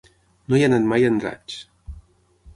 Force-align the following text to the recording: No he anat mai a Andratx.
No 0.53 0.57
he 0.59 0.61
anat 0.67 0.87
mai 0.93 1.05
a 1.05 1.11
Andratx. 1.15 1.61